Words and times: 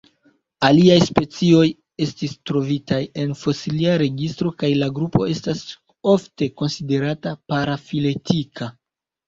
Aliaj 0.67 0.95
specioj 1.09 1.65
estis 2.05 2.33
trovitaj 2.51 2.99
en 3.25 3.37
fosilia 3.43 3.99
registro 4.03 4.55
kaj 4.63 4.71
la 4.81 4.89
grupo 4.97 5.23
estas 5.37 5.63
ofte 6.17 6.51
konsiderata 6.63 7.39
parafiletika. 7.55 8.75